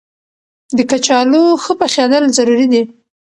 د 0.77 0.79
کچالو 0.89 1.43
ښه 1.63 1.73
پخېدل 1.81 2.23
ضروري 2.37 2.67
دي. 2.73 2.81